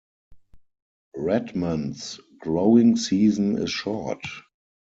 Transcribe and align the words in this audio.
Redmond's 1.15 2.19
growing 2.39 2.95
season 2.95 3.59
is 3.59 3.69
short. 3.69 4.25